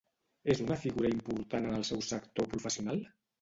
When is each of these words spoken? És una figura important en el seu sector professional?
És 0.53 0.61
una 0.63 0.77
figura 0.85 1.11
important 1.15 1.67
en 1.69 1.77
el 1.81 1.85
seu 1.91 2.01
sector 2.09 2.51
professional? 2.55 3.07